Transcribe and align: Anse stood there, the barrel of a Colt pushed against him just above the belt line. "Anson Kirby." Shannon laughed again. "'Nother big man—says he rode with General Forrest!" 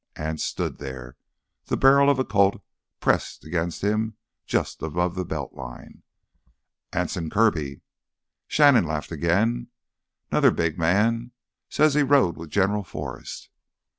Anse 0.15 0.43
stood 0.43 0.79
there, 0.79 1.15
the 1.65 1.77
barrel 1.77 2.09
of 2.09 2.17
a 2.17 2.25
Colt 2.25 2.63
pushed 3.01 3.45
against 3.45 3.83
him 3.83 4.17
just 4.47 4.81
above 4.81 5.13
the 5.13 5.23
belt 5.23 5.53
line. 5.53 6.01
"Anson 6.91 7.29
Kirby." 7.29 7.81
Shannon 8.47 8.87
laughed 8.87 9.11
again. 9.11 9.67
"'Nother 10.31 10.49
big 10.49 10.79
man—says 10.79 11.93
he 11.93 12.01
rode 12.01 12.35
with 12.35 12.49
General 12.49 12.83
Forrest!" 12.83 13.51